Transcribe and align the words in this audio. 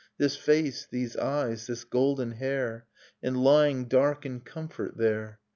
This 0.17 0.35
face, 0.35 0.87
these 0.89 1.15
eyes, 1.15 1.67
this 1.67 1.83
golden 1.83 2.31
hair; 2.31 2.87
And 3.21 3.37
lying 3.43 3.85
dark 3.85 4.25
in 4.25 4.39
comfort 4.39 4.97
there. 4.97 5.39